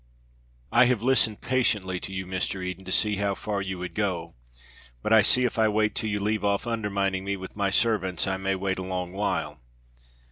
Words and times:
"I 0.71 0.85
have 0.85 1.03
listened 1.03 1.41
patiently 1.41 1.99
to 1.99 2.11
you, 2.11 2.25
Mr. 2.25 2.63
Eden, 2.63 2.83
to 2.85 2.91
see 2.91 3.17
how 3.17 3.35
far 3.35 3.61
you 3.61 3.77
would 3.77 3.93
go; 3.93 4.33
but 5.03 5.13
I 5.13 5.21
see 5.21 5.43
if 5.45 5.59
I 5.59 5.67
wait 5.67 5.93
till 5.93 6.09
you 6.09 6.19
leave 6.19 6.43
off 6.43 6.65
undermining 6.65 7.23
me 7.23 7.37
with 7.37 7.55
my 7.55 7.69
servants, 7.69 8.25
I 8.25 8.37
may 8.37 8.55
wait 8.55 8.79
a 8.79 8.83
long 8.83 9.13
while." 9.13 9.59